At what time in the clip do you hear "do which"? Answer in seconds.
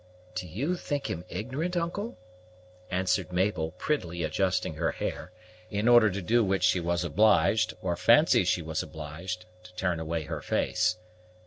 6.23-6.63